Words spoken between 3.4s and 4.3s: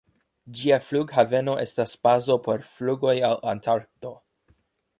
Antarkto.